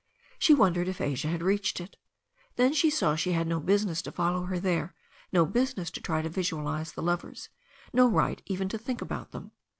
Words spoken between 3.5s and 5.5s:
business to follow her there, no